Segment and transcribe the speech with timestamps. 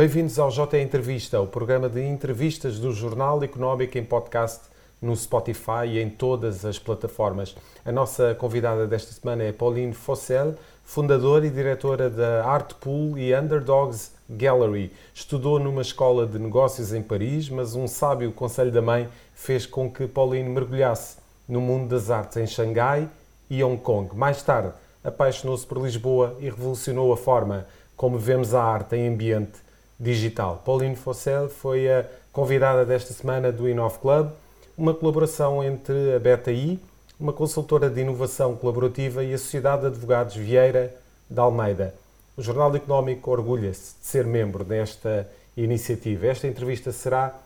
[0.00, 4.62] Bem-vindos ao J Entrevista, o programa de entrevistas do Jornal Económico em podcast
[4.98, 7.54] no Spotify e em todas as plataformas.
[7.84, 13.34] A nossa convidada desta semana é Pauline Fossel, fundadora e diretora da Art Pool e
[13.34, 14.90] Underdogs Gallery.
[15.12, 19.90] Estudou numa escola de negócios em Paris, mas um sábio conselho da mãe fez com
[19.90, 23.06] que Pauline mergulhasse no mundo das artes em Xangai
[23.50, 24.16] e Hong Kong.
[24.16, 24.72] Mais tarde,
[25.04, 29.68] apaixonou-se por Lisboa e revolucionou a forma como vemos a arte em ambiente
[30.00, 30.62] digital.
[30.64, 34.30] Pauline Fossel foi a convidada desta semana do Inov Club,
[34.76, 36.80] uma colaboração entre a BetaI,
[37.18, 40.94] uma consultora de inovação colaborativa, e a Sociedade de Advogados Vieira
[41.28, 41.94] da Almeida.
[42.36, 46.28] O Jornal Económico orgulha-se de ser membro desta iniciativa.
[46.28, 47.38] Esta entrevista será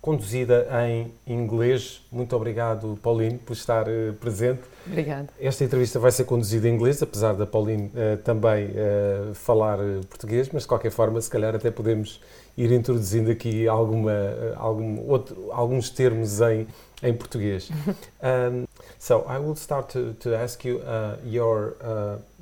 [0.00, 2.00] conduzida em inglês.
[2.10, 4.62] Muito obrigado, Pauline, por estar uh, presente.
[4.86, 5.28] Obrigada.
[5.40, 10.48] Esta entrevista vai ser conduzida em inglês, apesar da Pauline uh, também uh, falar português,
[10.52, 12.20] mas de qualquer forma, se calhar até podemos
[12.56, 14.12] ir introduzindo aqui alguma,
[14.56, 16.66] algum outro, alguns termos em,
[17.02, 17.70] em português.
[18.22, 18.66] um,
[18.98, 20.80] so, I will start to, to ask you
[21.24, 21.76] your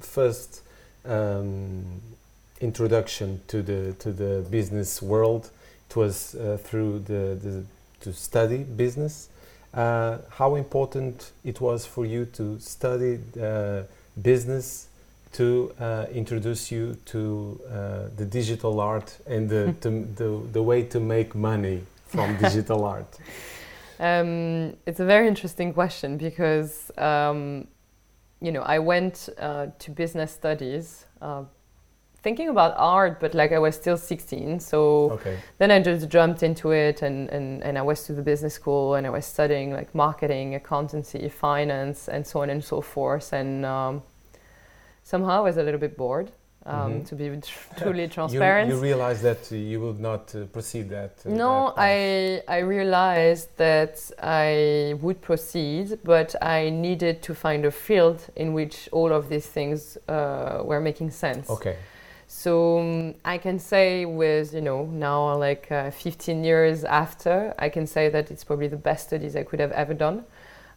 [0.00, 0.62] first
[1.04, 1.82] um,
[2.60, 5.50] introduction to the, to the business world.
[5.88, 7.64] It was uh, through the, the,
[8.00, 9.28] to study business.
[9.74, 13.82] Uh, how important it was for you to study uh,
[14.22, 14.88] business
[15.32, 20.82] to uh, introduce you to uh, the digital art and the, to, the, the way
[20.82, 23.18] to make money from digital art?
[24.00, 27.66] Um, it's a very interesting question because um,
[28.40, 31.06] you know I went uh, to business studies
[32.26, 34.58] thinking about art, but like I was still 16.
[34.58, 34.78] So
[35.16, 35.38] okay.
[35.58, 38.96] then I just jumped into it and, and, and I was to the business school
[38.96, 43.32] and I was studying like marketing, accountancy, finance, and so on and so forth.
[43.32, 44.02] And um,
[45.04, 46.32] somehow I was a little bit bored.
[46.68, 47.04] Um, mm-hmm.
[47.04, 47.26] To be
[47.80, 51.12] truly transparent, you, you realized that you would not uh, proceed that.
[51.24, 57.64] Uh, no, that I I realized that I would proceed, but I needed to find
[57.64, 61.48] a field in which all of these things uh, were making sense.
[61.48, 61.76] Okay.
[62.38, 67.70] So um, I can say with you know now like uh, 15 years after, I
[67.70, 70.22] can say that it's probably the best studies I could have ever done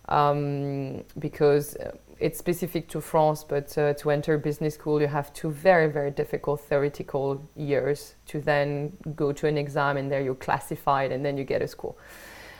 [0.07, 3.43] um, because uh, it's specific to France.
[3.43, 8.39] But uh, to enter business school, you have two very very difficult theoretical years to
[8.39, 11.97] then go to an exam, and there you're classified, and then you get a school.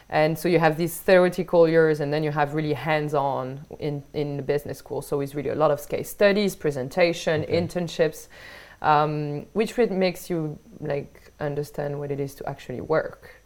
[0.09, 4.35] And so you have these theoretical years, and then you have really hands-on in in
[4.35, 5.01] the business school.
[5.01, 7.61] So it's really a lot of case studies, presentation, okay.
[7.61, 8.27] internships
[8.81, 13.41] um, which makes you like understand what it is to actually work.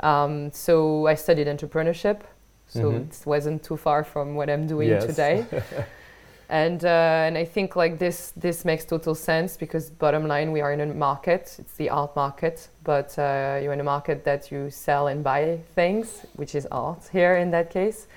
[0.00, 2.22] Um, so I studied entrepreneurship,
[2.66, 3.10] so mm-hmm.
[3.10, 5.06] it wasn't too far from what I'm doing yes.
[5.06, 5.46] today.
[6.48, 10.60] and uh, and I think like this this makes total sense because bottom line we
[10.60, 11.56] are in a market.
[11.58, 15.60] It's the art market, but uh, you're in a market that you sell and buy
[15.74, 18.08] things, which is art here in that case.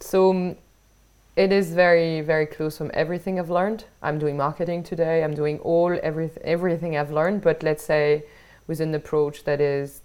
[0.00, 0.56] So
[1.38, 3.84] it is very very close from everything I've learned.
[4.02, 5.22] I'm doing marketing today.
[5.24, 8.24] I'm doing all every, everything I've learned, but let's say
[8.66, 10.02] with an approach that is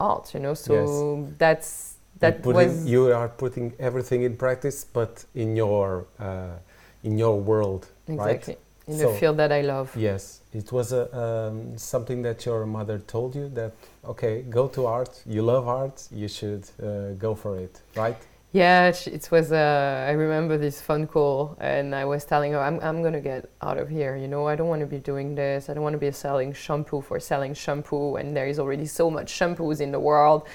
[0.00, 0.34] art.
[0.34, 1.34] You know, so yes.
[1.38, 6.56] that's that putting, was you are putting everything in practice, but in your uh,
[7.04, 8.54] in your world, exactly.
[8.54, 8.58] right?
[8.88, 9.96] In so, the field that I love.
[9.96, 13.72] Yes, it was a, um, something that your mother told you that
[14.04, 15.22] okay, go to art.
[15.24, 16.08] You love art.
[16.10, 18.18] You should uh, go for it, right?
[18.52, 19.50] Yeah, it was.
[19.50, 23.48] Uh, I remember this phone call, and I was telling her, "I'm I'm gonna get
[23.62, 24.14] out of here.
[24.14, 25.70] You know, I don't want to be doing this.
[25.70, 29.10] I don't want to be selling shampoo for selling shampoo, and there is already so
[29.10, 30.46] much shampoos in the world."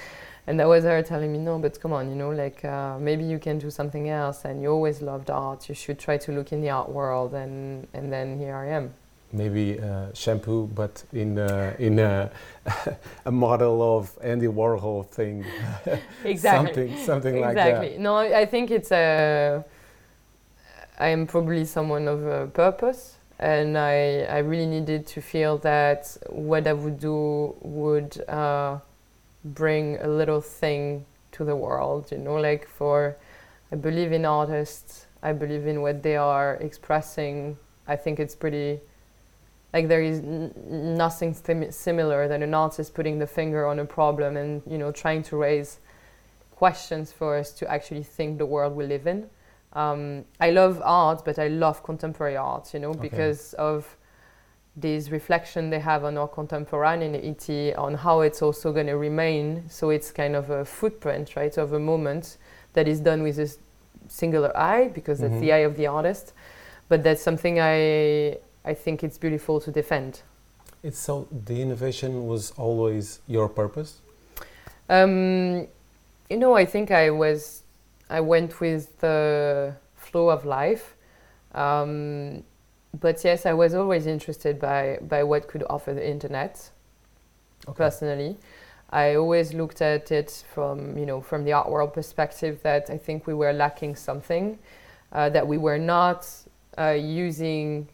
[0.46, 3.24] And that was her telling me, "No, but come on, you know, like uh, maybe
[3.24, 4.44] you can do something else.
[4.44, 5.68] And you always loved art.
[5.68, 8.94] You should try to look in the art world." And and then here I am
[9.32, 12.30] maybe uh, shampoo, but in uh, in a,
[13.24, 15.44] a, model of Andy Warhol thing.
[16.24, 16.88] exactly.
[16.88, 17.40] something something exactly.
[17.40, 17.68] like that.
[17.68, 17.98] Exactly.
[18.02, 19.64] No, I think it's a.
[20.98, 26.16] I am probably someone of a purpose, and I I really needed to feel that
[26.28, 28.78] what I would do would uh,
[29.44, 32.10] bring a little thing to the world.
[32.10, 33.16] You know, like for,
[33.72, 35.06] I believe in artists.
[35.20, 37.58] I believe in what they are expressing.
[37.88, 38.80] I think it's pretty
[39.72, 40.52] like there is n-
[40.96, 44.90] nothing sim- similar than an artist putting the finger on a problem and you know
[44.90, 45.80] trying to raise
[46.56, 49.28] questions for us to actually think the world we live in
[49.74, 53.00] um, i love art but i love contemporary art you know okay.
[53.00, 53.96] because of
[54.76, 59.90] this reflection they have on our contemporaneity on how it's also going to remain so
[59.90, 62.38] it's kind of a footprint right of a moment
[62.74, 63.52] that is done with a
[64.06, 65.30] singular eye because mm-hmm.
[65.30, 66.32] that's the eye of the artist
[66.88, 68.36] but that's something i
[68.68, 70.20] I think it's beautiful to defend.
[70.82, 74.00] It's so the innovation was always your purpose.
[74.90, 75.66] Um,
[76.28, 77.62] you know, I think I was,
[78.10, 80.96] I went with the flow of life.
[81.54, 82.44] Um,
[83.00, 86.70] but yes, I was always interested by, by what could offer the internet.
[87.66, 87.76] Okay.
[87.76, 88.36] Personally,
[88.90, 92.96] I always looked at it from you know from the art world perspective that I
[92.96, 94.58] think we were lacking something,
[95.12, 96.26] uh, that we were not
[96.78, 97.88] uh, using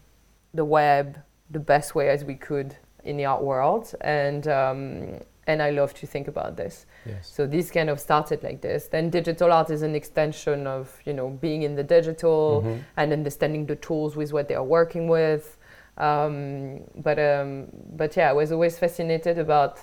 [0.55, 1.17] the web
[1.49, 5.93] the best way as we could in the art world, and um, and I love
[5.95, 6.85] to think about this.
[7.05, 7.29] Yes.
[7.31, 8.87] So this kind of started like this.
[8.87, 12.81] Then digital art is an extension of you know being in the digital mm-hmm.
[12.97, 15.57] and understanding the tools with what they are working with.
[15.97, 19.79] Um, but um, but yeah, I was always fascinated about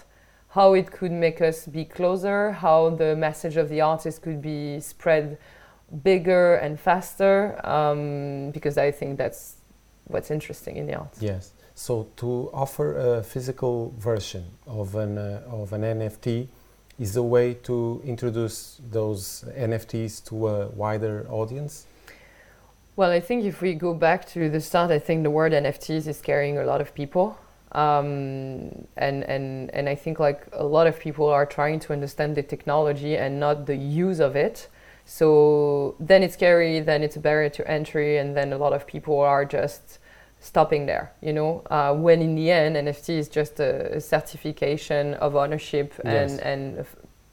[0.49, 4.81] how it could make us be closer, how the message of the artist could be
[4.81, 5.39] spread
[6.03, 9.62] bigger and faster, um, because I think that's
[10.07, 11.15] what's interesting in the art.
[11.21, 11.53] Yes.
[11.75, 16.49] So to offer a physical version of an uh, of an NFT
[16.99, 21.87] is a way to introduce those NFTs to a wider audience.
[22.95, 26.07] Well, I think if we go back to the start, I think the word NFTs
[26.07, 27.39] is scaring a lot of people.
[27.73, 32.37] Um, and, and, and I think like a lot of people are trying to understand
[32.37, 34.69] the technology and not the use of it.
[35.05, 38.87] So then it's scary, then it's a barrier to entry, and then a lot of
[38.87, 39.99] people are just
[40.43, 45.15] stopping there, you know, uh, when in the end NFT is just a, a certification
[45.15, 46.33] of ownership yes.
[46.33, 46.87] and, and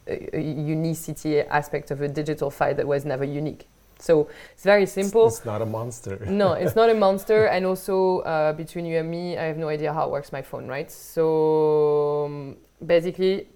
[0.07, 3.67] a, a unicity aspect of a digital file that was never unique.
[3.97, 5.27] So it's very simple.
[5.27, 6.23] It's, it's not a monster.
[6.29, 7.45] no, it's not a monster.
[7.53, 10.41] And also, uh, between you and me, I have no idea how it works my
[10.41, 10.89] phone, right?
[10.89, 13.47] So um, basically,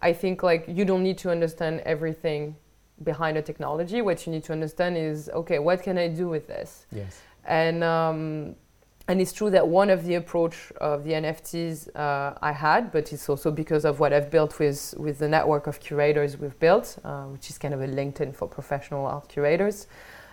[0.00, 2.56] I think like you don't need to understand everything
[3.02, 4.02] behind the technology.
[4.02, 6.86] What you need to understand is okay, what can I do with this?
[6.92, 7.20] Yes.
[7.44, 8.56] And um,
[9.08, 13.10] and it's true that one of the approach of the NFTs uh, I had, but
[13.10, 16.98] it's also because of what I've built with, with the network of curators we've built,
[17.04, 19.86] uh, which is kind of a LinkedIn for professional art curators.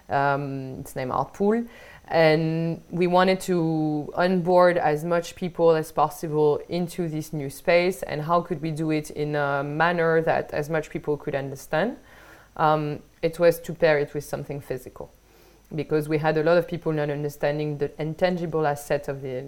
[0.09, 1.67] Um, it's named Artpool.
[2.09, 8.03] And we wanted to onboard as much people as possible into this new space.
[8.03, 11.95] And how could we do it in a manner that as much people could understand?
[12.57, 15.11] Um, it was to pair it with something physical.
[15.73, 19.45] Because we had a lot of people not understanding the intangible asset of the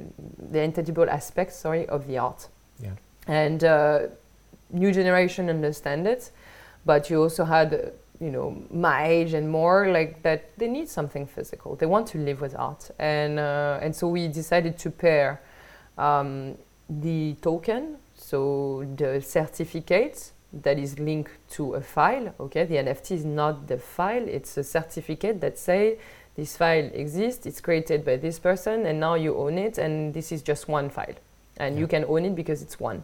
[0.52, 2.48] the intangible aspects sorry of the art.
[2.80, 2.94] Yeah.
[3.28, 4.00] And uh,
[4.72, 6.32] new generation understand it
[6.88, 11.28] but you also had you know my age and more like that they need something
[11.28, 11.76] physical.
[11.76, 12.90] They want to live with art.
[12.98, 15.42] And uh, and so we decided to pair
[15.98, 16.58] um,
[16.90, 22.34] the token so the certificate that is linked to a file.
[22.40, 25.98] Okay, the NFT is not the file; it's a certificate that say
[26.36, 27.46] this file exists.
[27.46, 29.78] It's created by this person, and now you own it.
[29.78, 31.16] And this is just one file,
[31.58, 31.82] and yeah.
[31.82, 33.04] you can own it because it's one.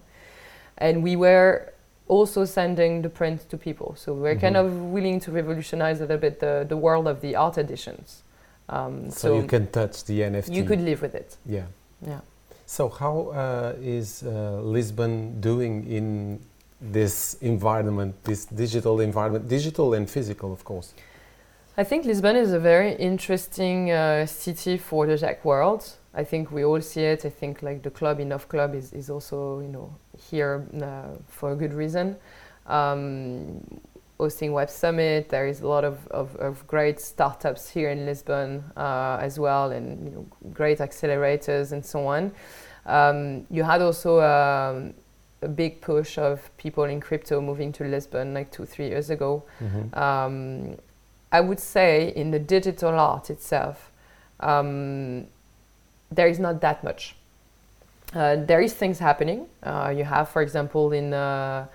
[0.78, 1.74] And we were
[2.08, 4.42] also sending the print to people, so we're mm-hmm.
[4.42, 8.24] kind of willing to revolutionize a little bit the, the world of the art editions.
[8.70, 10.54] Um, so, so, you can touch the NFT.
[10.54, 11.38] You could live with it.
[11.46, 11.66] Yeah.
[12.06, 12.22] Yeah.
[12.66, 16.40] So how uh, is uh, Lisbon doing in
[16.92, 20.94] this environment, this digital environment, digital and physical, of course?
[21.78, 25.94] I think Lisbon is a very interesting uh, city for the tech world.
[26.14, 27.26] I think we all see it.
[27.26, 29.96] I think like the club, Innov.Club, is, is also you know
[30.30, 32.16] here uh, for a good reason.
[32.68, 33.62] Um,
[34.20, 38.64] hosting Web Summit, there is a lot of, of, of great startups here in Lisbon
[38.78, 42.32] uh, as well, and you know, great accelerators and so on.
[42.86, 44.94] Um, you had also um,
[45.44, 49.44] a big push of people in crypto moving to Lisbon like two, three years ago.
[49.62, 50.00] Mm-hmm.
[50.00, 50.78] Um,
[51.32, 53.92] I would say in the digital art itself,
[54.40, 55.28] um,
[56.12, 57.16] there is not that much.
[58.14, 59.48] Uh, there is things happening.
[59.64, 61.66] Uh, you have, for example, in uh,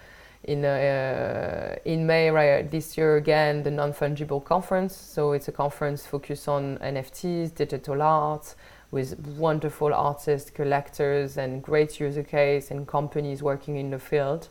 [0.44, 4.94] in uh, in May right, this year again the non fungible conference.
[4.96, 8.54] So it's a conference focused on NFTs, digital art,
[8.90, 14.48] with wonderful artists, collectors, and great user case and companies working in the field.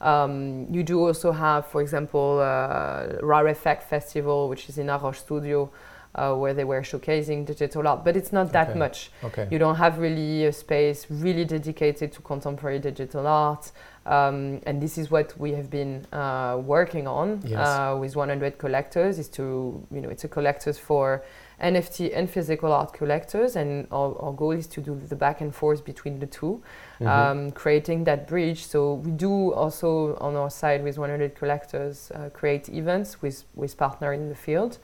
[0.00, 5.16] Um, you do also have, for example, uh, Rare Effect Festival, which is in Arroz
[5.16, 5.70] Studio,
[6.14, 8.78] uh, where they were showcasing digital art, but it's not that okay.
[8.78, 9.10] much.
[9.22, 9.46] Okay.
[9.50, 13.70] You don't have really a space really dedicated to contemporary digital art.
[14.06, 17.58] Um, and this is what we have been uh, working on yes.
[17.58, 19.18] Uh, with 100 collectors.
[19.18, 21.22] Is to you know it's a collectors for
[21.62, 25.54] NFT and physical art collectors, and our, our, goal is to do the back and
[25.54, 26.62] forth between the 2
[27.00, 27.06] mm-hmm.
[27.06, 28.66] um, creating that bridge.
[28.66, 33.76] So we do also on our side with 100 collectors uh, create events with with
[33.76, 34.78] partner in the field.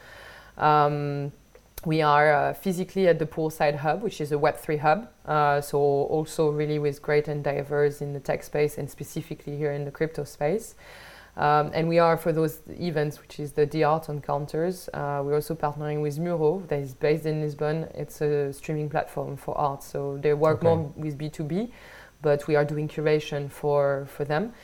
[0.59, 1.33] Um,
[1.85, 5.09] we are uh, physically at the Poolside Hub, which is a Web3 hub.
[5.25, 9.73] Uh, so also really with great and diverse in the tech space and specifically here
[9.73, 10.75] in the crypto space.
[11.37, 14.89] Um, and we are for those events, which is the, the art encounters.
[14.95, 17.89] Uh, we're also partnering with Muro, that is based in Lisbon.
[17.95, 19.83] It's a streaming platform for art.
[19.83, 20.69] So they work okay.
[20.69, 21.71] more with B2B,
[22.23, 24.55] but we are doing curation for, for them.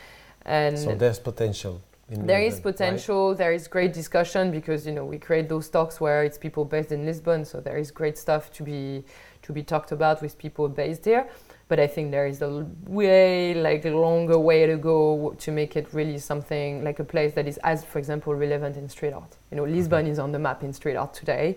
[0.47, 1.83] And so there's potential.
[2.09, 3.29] there Lisbon, is potential.
[3.29, 3.39] Right?
[3.39, 6.91] There is great discussion because you know we create those talks where it's people based
[6.91, 9.05] in Lisbon, so there is great stuff to be
[9.43, 11.29] to be talked about with people based there
[11.73, 15.75] but I think there is a way like a longer way to go to make
[15.75, 19.39] it really something like a place that is as, for example, relevant in street art.
[19.51, 21.57] You know, Lisbon is on the map in street art today.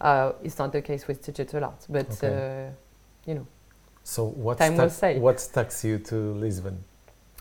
[0.00, 2.68] Uh, it's not the case with digital art, but okay.
[2.68, 3.46] uh, you know.
[4.04, 5.18] So what time will say.
[5.18, 6.84] What stuck you to Lisbon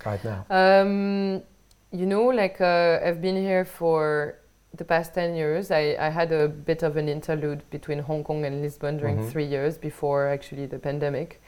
[0.03, 0.47] right now?
[0.49, 1.43] Um,
[1.91, 4.39] you know, like uh, I've been here for
[4.77, 5.69] the past 10 years.
[5.69, 9.29] I, I, had a bit of an interlude between Hong Kong and Lisbon during mm-hmm.
[9.29, 11.39] three years before actually the pandemic.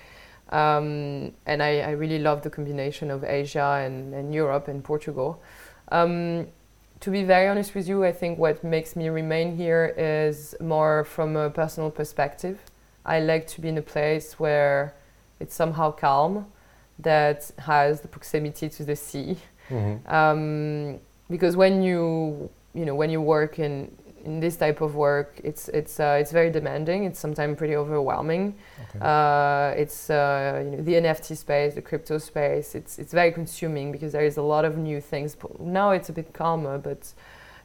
[0.50, 5.42] Um, and I, I, really love the combination of Asia and, and Europe and Portugal.
[5.92, 6.48] Um,
[7.02, 11.04] to be very honest with you, I think what makes me remain here is more
[11.04, 12.60] from a personal perspective.
[13.06, 14.96] I like to be in a place where
[15.42, 16.46] it's somehow calm,
[17.00, 19.38] that has the proximity to the sea.
[19.70, 20.14] Mm-hmm.
[20.14, 21.00] Um,
[21.30, 23.92] because when you you know when you work in
[24.28, 27.06] in this type of work, it's it's uh, it's very demanding.
[27.06, 28.56] It's sometimes pretty overwhelming.
[28.90, 29.00] Okay.
[29.02, 32.76] Uh, it's uh, you know the NFT space, the crypto space.
[32.76, 35.38] It's it's very consuming because there is a lot of new things.
[35.60, 37.14] Now it's a bit calmer, but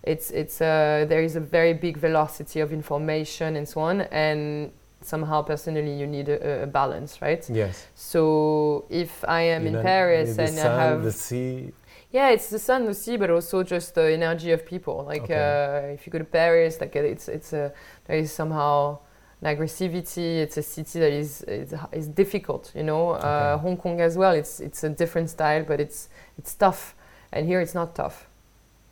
[0.05, 4.03] it's it's uh, there is a very big velocity of information and so on.
[4.13, 7.45] And somehow personally you need a, a balance, right?
[7.51, 7.89] Yes.
[7.97, 11.73] So if I am you in Paris and I have the sea
[12.13, 15.05] yeah, it's the sun, the sea, but also just the energy of people.
[15.05, 15.89] Like okay.
[15.89, 17.73] uh, if you go to Paris, like it's it's a
[18.05, 18.99] there is somehow
[19.41, 20.39] an aggressivity.
[20.41, 22.71] It's a city that is is, is difficult.
[22.75, 23.27] You know, uh, okay.
[23.27, 24.33] uh, Hong Kong as well.
[24.33, 26.95] It's it's a different style, but it's it's tough.
[27.33, 28.27] And here it's not tough,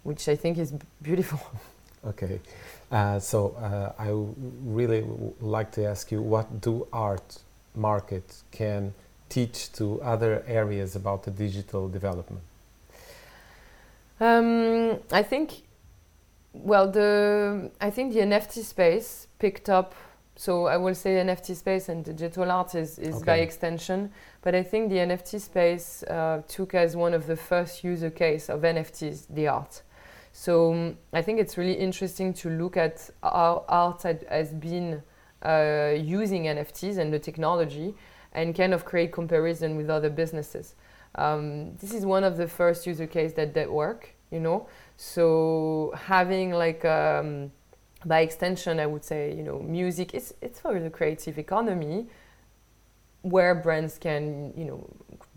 [0.02, 0.72] which I think is
[1.02, 1.40] beautiful.
[2.02, 2.40] Okay,
[2.90, 4.08] uh, so uh, I
[4.64, 5.04] really
[5.42, 7.36] like to ask you, what do art
[7.74, 8.94] market can
[9.28, 12.40] teach to other areas about the digital development?
[14.20, 15.62] Um, I think,
[16.52, 19.94] well, the I think the NFT space picked up.
[20.36, 23.24] So I will say NFT space and digital art is, is okay.
[23.24, 24.10] by extension.
[24.42, 28.48] But I think the NFT space uh, took as one of the first user case
[28.48, 29.82] of NFTs the art.
[30.32, 35.02] So um, I think it's really interesting to look at how art has been
[35.44, 37.94] uh, using NFTs and the technology
[38.32, 40.74] and kind of create comparison with other businesses.
[41.14, 44.68] Um, this is one of the first user case that that work, you know.
[44.96, 47.52] So having like um,
[48.04, 52.06] by extension, I would say, you know, music it's it's for the creative economy
[53.22, 54.88] where brands can, you know,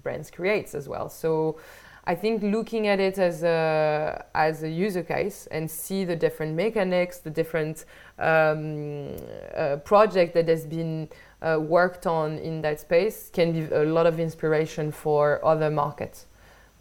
[0.04, 1.10] brands creates as well.
[1.10, 1.58] So
[2.06, 6.56] I think looking at it as a as a user case and see the different
[6.56, 7.86] mechanics, the different
[8.20, 9.16] um,
[9.56, 11.10] uh, project that has been
[11.44, 16.26] uh, worked on in that space can be a lot of inspiration for other markets.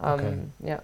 [0.00, 0.38] Um, okay.
[0.64, 0.80] Yeah.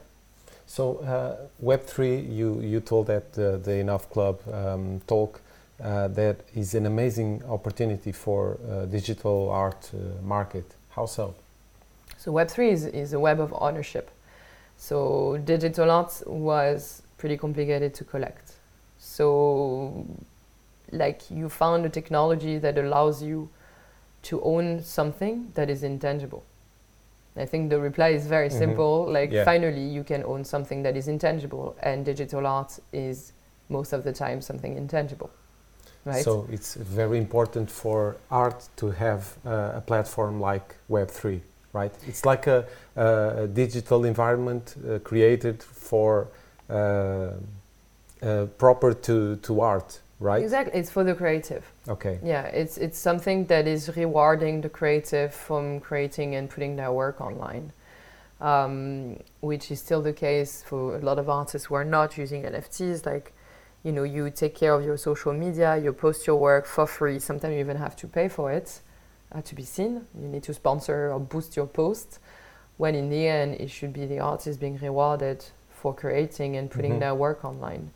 [0.66, 5.40] So uh, Web three, you you told at the, the Innov.Club um, talk
[5.82, 10.64] uh, that is an amazing opportunity for uh, digital art uh, market.
[10.90, 11.34] How so?
[12.16, 14.10] So Web three is is a web of ownership.
[14.76, 18.52] So digital art was pretty complicated to collect.
[18.98, 20.04] So
[20.92, 23.48] like you found a technology that allows you
[24.22, 26.44] to own something that is intangible.
[27.38, 28.58] I think the reply is very mm-hmm.
[28.58, 29.10] simple.
[29.10, 29.44] Like, yeah.
[29.44, 33.32] finally, you can own something that is intangible, and digital art is
[33.68, 35.30] most of the time something intangible.
[36.04, 36.24] Right?
[36.24, 41.40] So, it's very important for art to have uh, a platform like Web3,
[41.72, 41.92] right?
[42.06, 46.28] It's like a, a digital environment uh, created for
[46.68, 47.30] uh,
[48.20, 50.42] uh proper to, to art, right?
[50.42, 51.64] Exactly, it's for the creative.
[51.88, 52.18] Okay.
[52.22, 57.20] Yeah, it's it's something that is rewarding the creative from creating and putting their work
[57.20, 57.72] online,
[58.40, 62.42] um, which is still the case for a lot of artists who are not using
[62.42, 63.06] NFTs.
[63.06, 63.32] Like,
[63.84, 67.18] you know, you take care of your social media, you post your work for free.
[67.18, 68.80] Sometimes you even have to pay for it
[69.32, 70.06] uh, to be seen.
[70.20, 72.18] You need to sponsor or boost your post.
[72.76, 76.92] When in the end, it should be the artist being rewarded for creating and putting
[76.92, 77.00] mm-hmm.
[77.00, 77.90] their work online.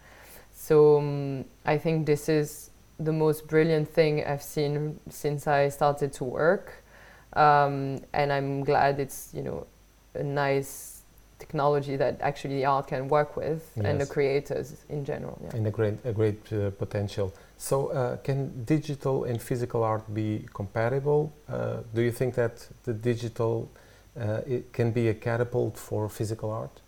[0.62, 6.12] So um, I think this is the most brilliant thing I've seen since I started
[6.12, 6.84] to work,
[7.32, 9.66] um, and I'm glad it's you know
[10.14, 11.02] a nice
[11.40, 15.36] technology that actually the art can work with and the creators in general.
[15.42, 15.56] Yeah.
[15.56, 17.32] and a great a great uh, potential.
[17.58, 21.32] So, uh, can digital and physical art be compatible?
[21.48, 23.68] Uh, do you think that the digital
[24.16, 26.80] uh, it can be a catapult for physical art,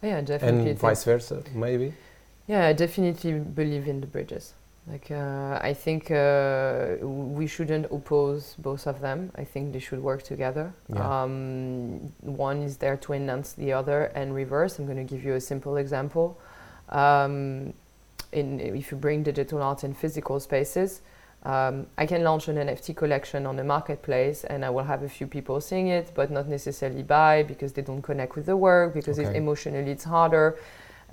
[0.00, 0.70] yeah, definitely.
[0.70, 1.92] and vice versa, maybe?
[2.46, 4.54] Yeah, I definitely believe in the bridges.
[4.86, 9.32] Like, uh, I think uh, we shouldn't oppose both of them.
[9.34, 10.74] I think they should work together.
[10.92, 11.22] Yeah.
[11.22, 14.78] Um, one is there to enhance the other and reverse.
[14.78, 16.38] I'm going to give you a simple example.
[16.90, 17.72] Um,
[18.32, 21.00] in, if you bring digital art in physical spaces,
[21.44, 25.08] um, I can launch an NFT collection on the marketplace and I will have a
[25.08, 28.92] few people seeing it, but not necessarily buy because they don't connect with the work,
[28.92, 30.58] because it's emotionally it's harder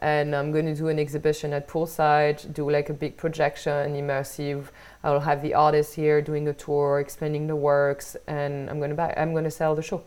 [0.02, 4.66] and I'm going to do an exhibition at Poolside, do like a big projection, immersive.
[5.04, 8.96] I'll have the artist here doing a tour, explaining the works, and I'm going to
[8.96, 9.14] buy.
[9.16, 10.02] I'm going to sell the show,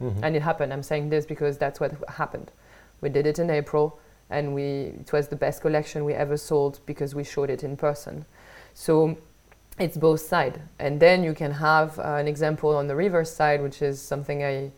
[0.00, 0.18] Mhm.
[0.22, 0.72] and it happened.
[0.72, 2.50] I'm saying this because that's what happened.
[3.00, 3.98] We did it in April,
[4.30, 7.76] and we it was the best collection we ever sold because we showed it in
[7.76, 8.24] person.
[8.74, 9.16] So
[9.78, 13.62] it's both side, and then you can have uh, an example on the reverse side,
[13.62, 14.72] which is something I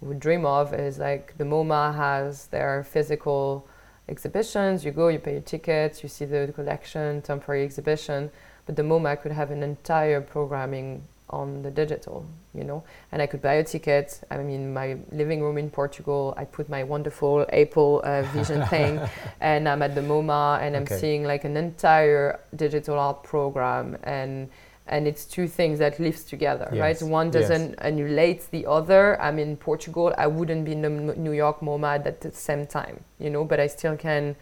[0.00, 0.74] would dream of.
[0.74, 3.66] Is like the MoMA has their physical
[4.08, 4.84] exhibitions.
[4.84, 8.30] You go, you pay your tickets, you see the collection, temporary exhibition.
[8.66, 12.24] But the MoMA could have an entire programming on the digital,
[12.54, 12.82] you know.
[13.12, 14.20] And I could buy a ticket.
[14.30, 19.00] I mean, my living room in Portugal, I put my wonderful Apple uh, Vision thing,
[19.40, 20.96] and I'm at the MoMA, and I'm Okay.
[20.98, 24.48] seeing like an entire digital art program, and
[24.88, 27.10] and it's two things that lives together, Yes, right?
[27.10, 29.20] One doesn't annulate the other.
[29.20, 30.14] I'm in Portugal.
[30.18, 33.44] I wouldn't be in the New York MoMA at the same time, you know.
[33.44, 34.36] But I still can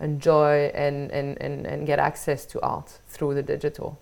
[0.00, 3.98] enjoy and and, and, and get access to art through the digital.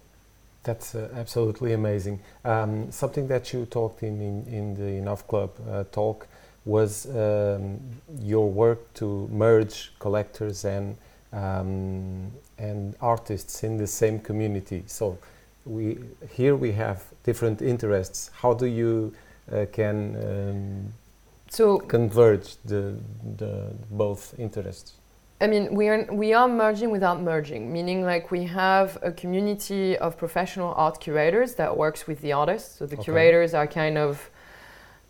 [0.63, 2.21] That's uh, absolutely amazing.
[2.45, 6.27] Um, something that you talked in in, in the Innov.Club uh, talk
[6.65, 7.81] was um,
[8.21, 10.97] your work to merge collectors and
[11.33, 14.83] um, and artists in the same community.
[14.87, 15.19] So
[15.71, 15.99] we
[16.37, 18.31] here we have different interests.
[18.43, 19.13] How do you
[19.53, 20.93] uh, can um,
[21.49, 22.95] So converge the
[23.39, 23.53] the
[23.91, 24.93] both interests?
[25.43, 29.97] I mean, we are we are merging without merging, meaning like we have a community
[29.99, 32.79] of professional art curators that works with the artists.
[32.79, 33.05] So the Okay.
[33.05, 34.31] curators are kind of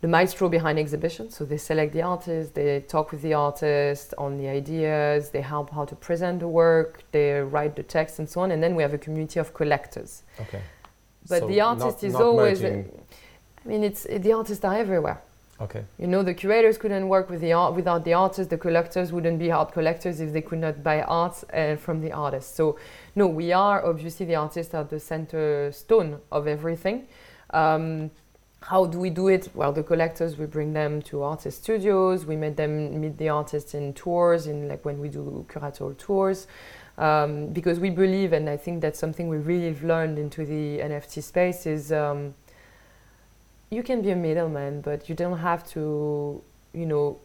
[0.01, 1.35] the maestro behind exhibitions.
[1.37, 5.69] So they select the artist, they talk with the artist on the ideas, they help
[5.69, 8.51] how to present the work, they write the text and so on.
[8.51, 10.23] And then we have a community of collectors.
[10.39, 10.61] Okay.
[11.29, 12.63] But So the artist not- is not always.
[12.63, 12.85] I
[13.65, 15.21] mean, it's the artists are everywhere.
[15.61, 15.83] Okay.
[15.99, 18.49] You know, the curators couldn't work with the art without the artists.
[18.49, 22.11] The collectors wouldn't be art collectors if they could not buy art uh, from the
[22.11, 22.55] artists.
[22.55, 22.77] So,
[23.15, 27.07] no, we are obviously the artists are the center stone of everything.
[27.51, 28.09] Um,
[28.61, 29.49] how do we do it?
[29.55, 32.25] Well, the collectors we bring them to artist studios.
[32.25, 36.47] We make them meet the artists in tours, in like when we do curatorial tours,
[36.97, 40.79] um, because we believe, and I think that's something we really have learned into the
[40.79, 41.91] NFT space is.
[41.91, 42.35] Um,
[43.71, 46.43] you can be a middleman, but you don't have to,
[46.73, 47.17] you know,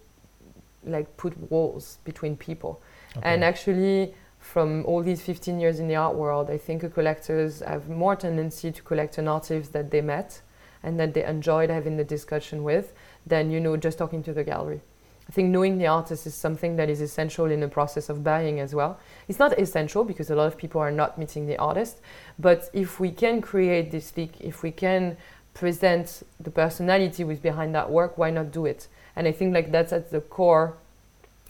[0.85, 2.81] like put walls between people.
[3.17, 3.29] okay.
[3.29, 7.89] And actually, from all these 15 years in the art world, I think collectors have
[7.89, 10.41] more tendency to collect an artist that they met
[10.87, 12.95] and that they enjoyed having the discussion with
[13.27, 14.81] than, you know, just talking to the gallery.
[15.29, 18.61] I think knowing the artist is something that is essential in the process of buying
[18.61, 19.01] as well.
[19.27, 22.01] It's not essential because a lot of people are not meeting the artist,
[22.39, 25.17] but if we can create this leak, if we can
[25.53, 28.87] present the personality who's behind that work, why not do it?
[29.17, 30.77] And I think like that's at the core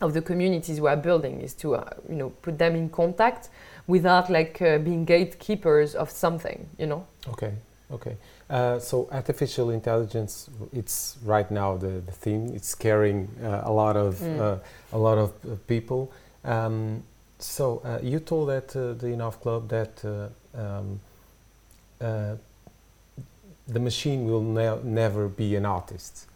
[0.01, 3.51] of the communities we are building is to uh, you know put them in contact
[3.87, 7.07] without like uh, being gatekeepers of something, you know.
[7.29, 7.53] Okay,
[7.93, 8.17] okay.
[8.51, 12.53] Uh, so artificial intelligence, it's right now the, the theme.
[12.55, 14.41] It's scaring uh, a lot of Mm.
[14.41, 14.59] uh,
[14.93, 16.11] a lot of uh, people.
[16.45, 17.03] Um,
[17.39, 21.01] so uh, you told at uh, the Innov.Club that uh, um,
[22.01, 22.37] uh,
[23.69, 26.27] the machine will ne- never be an artist.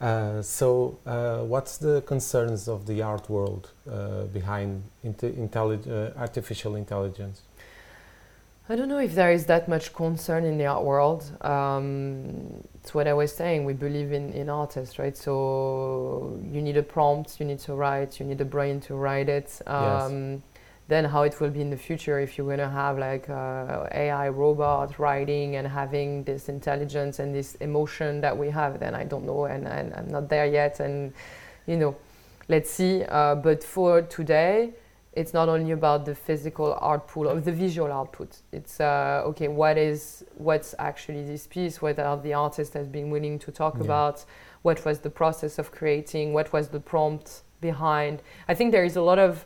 [0.00, 6.74] Uh, so uh, what's the concerns of the art world uh, behind inte- uh, artificial
[6.76, 7.42] intelligence?
[8.68, 11.24] I don't know if there is that much concern in the art world.
[11.42, 13.64] Um, it's what I was saying.
[13.64, 15.16] We believe in, in artists, right?
[15.16, 19.28] So you need a prompt, you need to write, you need a brain to write
[19.28, 19.60] it.
[19.66, 20.42] Um,
[20.88, 24.28] Then how it will be in the future if you're gonna have like uh, AI
[24.28, 29.24] robot writing and having this intelligence and this emotion that we have, then I don't
[29.24, 30.80] know, and, and I'm not there yet.
[30.80, 31.12] And
[31.66, 31.96] you know,
[32.48, 33.04] let's see.
[33.04, 34.74] Uh, but for today,
[35.14, 38.40] it's not only about the physical output or the visual output.
[38.50, 39.48] It's uh, okay.
[39.48, 41.82] What is what's actually this piece?
[41.82, 43.84] What are the artist has been willing to talk Yeah.
[43.84, 44.24] about?
[44.62, 48.22] what was the process of creating, what was the prompt behind.
[48.48, 49.44] I think there is a lot of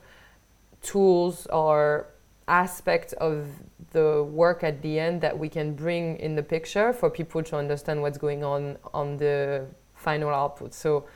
[0.83, 2.07] tools or
[2.49, 3.47] aspects of
[3.93, 7.57] the work at the end that we can bring in the picture for people to
[7.57, 10.75] understand what's going on on the final output.
[10.75, 11.07] So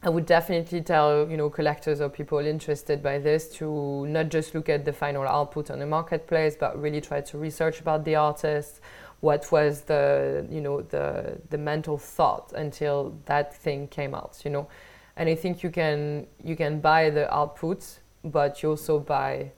[0.00, 4.54] I would definitely tell you know collectors or people interested by this to not just
[4.54, 8.14] look at the final output on the marketplace, but really try to research about the
[8.14, 8.80] artist,
[9.20, 14.50] what was the you know the the mental thought until that thing came out, you
[14.50, 14.68] know.
[15.16, 19.50] And I think you can you can buy the output, but you also buy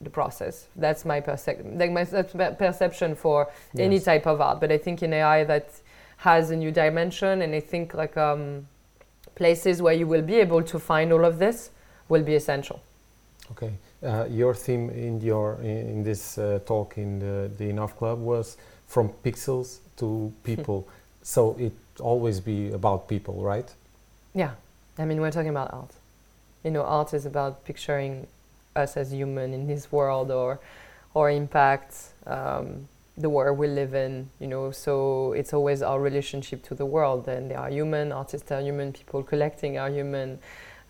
[0.00, 0.66] the process.
[0.74, 1.78] That's my perception.
[1.78, 3.84] Like my perception for yes.
[3.84, 4.60] any type of art.
[4.60, 5.70] But I think in AI that
[6.16, 8.16] has a new dimension, and I think like.
[8.16, 8.66] Um,
[9.36, 11.70] places where you will be able to find all of this
[12.08, 12.82] will be essential.
[13.52, 13.72] Okay.
[14.02, 19.10] Uh, your theme in your in, this uh, talk in the, the Innov.Club was from
[19.24, 20.88] pixels to people.
[21.22, 23.72] so it always be about people, right?
[24.34, 24.52] Yeah.
[24.98, 25.92] I mean, we're talking about art.
[26.64, 28.26] You know, art is about picturing
[28.74, 30.58] us as human in this world or
[31.14, 31.94] or impact
[32.26, 32.88] um,
[33.18, 37.28] the world we live in, you know, so it's always our relationship to the world.
[37.28, 40.38] And they are human, artists are human, people collecting are human.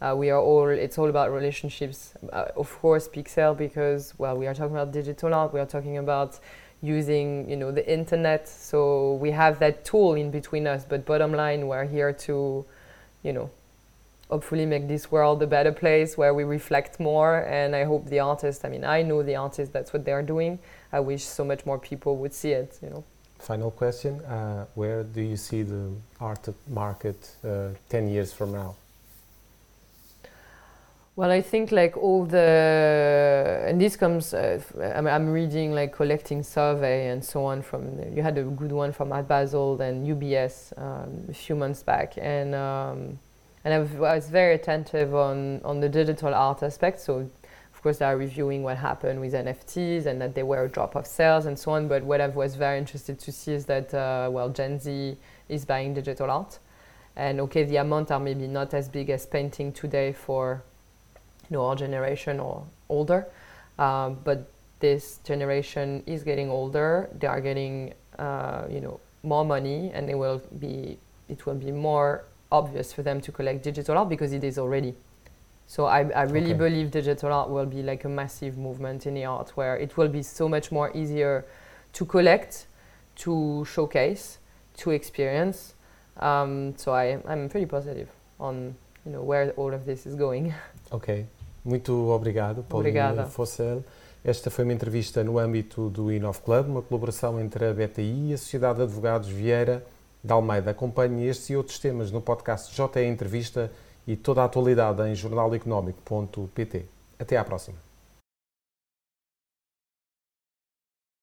[0.00, 2.14] Uh, we are all, it's all about relationships.
[2.32, 5.98] Uh, of course, Pixel, because, well, we are talking about digital art, we are talking
[5.98, 6.38] about
[6.82, 8.48] using, you know, the internet.
[8.48, 12.64] So we have that tool in between us, but bottom line, we're here to,
[13.22, 13.50] you know,
[14.28, 17.44] hopefully make this world a better place where we reflect more.
[17.46, 20.58] And I hope the artists, I mean, I know the artists, that's what they're doing.
[20.96, 23.04] I wish so much more people would see it, you know.
[23.38, 28.74] Final question, uh, where do you see the art market uh, 10 years from now?
[31.16, 34.60] Well, I think like all the, and this comes, uh,
[34.96, 37.82] I'm, I'm, reading like collecting survey and so on from,
[38.14, 42.14] you had a good one from Art Basel and UBS um, a few months back.
[42.16, 43.18] And um,
[43.66, 47.00] and I've, i was very attentive on, on the digital art aspect.
[47.00, 47.28] So,
[47.86, 51.06] course, they are reviewing what happened with NFTs and that they were a drop of
[51.06, 51.86] sales and so on.
[51.86, 55.16] But what I was very interested to see is that, uh, well, Gen Z
[55.48, 56.58] is buying digital art.
[57.14, 60.64] And okay, the amount are maybe not as big as painting today for
[61.48, 63.28] you know, our generation or older.
[63.78, 67.08] Um, but this generation is getting older.
[67.16, 70.98] They are getting, uh, you know, more money, and it will be.
[71.28, 74.94] It will be more obvious for them to collect digital art because it is already.
[75.66, 76.58] So I, I really okay.
[76.58, 80.08] believe digital art will be like a massive movement in the art where it will
[80.08, 81.44] be so much more easier
[81.94, 82.66] to collect,
[83.16, 84.38] to showcase,
[84.78, 85.74] to experience.
[86.18, 90.54] Um, so I, I'm pretty positive on you know, where all of this is going.
[90.92, 91.26] Ok,
[91.64, 93.82] muito obrigado, Pauline Fossel.
[94.24, 98.34] Esta foi uma entrevista no âmbito do Inov Club, uma colaboração entre a BTI e
[98.34, 99.84] a Sociedade de Advogados Vieira
[100.22, 100.70] da Almeida.
[100.70, 103.70] Acompanhe estes e outros temas no podcast JE Entrevista
[104.06, 106.86] e toda a atualidade em jornaleconómico.pt.
[107.18, 107.85] Até à próxima.